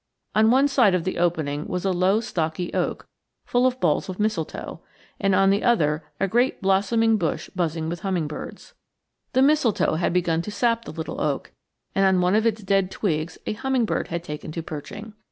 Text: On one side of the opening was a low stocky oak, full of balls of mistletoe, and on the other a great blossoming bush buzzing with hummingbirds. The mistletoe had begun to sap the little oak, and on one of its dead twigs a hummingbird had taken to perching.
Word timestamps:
On 0.33 0.49
one 0.49 0.67
side 0.67 0.95
of 0.95 1.03
the 1.03 1.19
opening 1.19 1.67
was 1.67 1.85
a 1.85 1.91
low 1.91 2.21
stocky 2.21 2.73
oak, 2.73 3.07
full 3.45 3.67
of 3.67 3.79
balls 3.79 4.09
of 4.09 4.19
mistletoe, 4.19 4.81
and 5.19 5.35
on 5.35 5.51
the 5.51 5.63
other 5.63 6.03
a 6.19 6.27
great 6.27 6.59
blossoming 6.59 7.17
bush 7.17 7.51
buzzing 7.55 7.87
with 7.87 7.99
hummingbirds. 7.99 8.73
The 9.33 9.43
mistletoe 9.43 9.97
had 9.97 10.11
begun 10.11 10.41
to 10.41 10.49
sap 10.49 10.85
the 10.85 10.91
little 10.91 11.21
oak, 11.21 11.51
and 11.93 12.03
on 12.03 12.19
one 12.19 12.33
of 12.33 12.47
its 12.47 12.63
dead 12.63 12.89
twigs 12.89 13.37
a 13.45 13.53
hummingbird 13.53 14.07
had 14.07 14.23
taken 14.23 14.51
to 14.53 14.63
perching. 14.63 15.13